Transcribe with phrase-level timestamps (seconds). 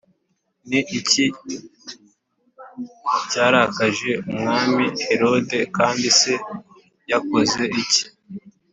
[0.69, 1.25] Ni iki
[3.29, 6.33] cyarakaje Umwami Herode kandi se
[7.11, 8.03] yakoze iki